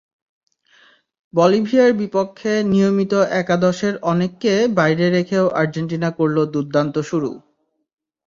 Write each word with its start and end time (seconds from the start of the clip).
বলিভিয়ার 1.33 1.91
বিপক্ষে 1.93 2.53
নিয়মিত 2.71 3.13
একাদশের 3.41 3.93
অনেককে 4.03 4.53
বাইরে 4.77 5.05
রেখেও 5.09 5.45
আর্জেন্টিনা 5.59 6.09
করল 6.17 6.37
দুর্দান্ত 6.53 6.95
শুরু। 7.09 7.31